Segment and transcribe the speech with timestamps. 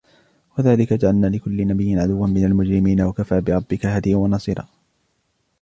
[0.53, 4.67] وكذلك جعلنا لكل نبي عدوا من المجرمين وكفى بربك هاديا ونصيرا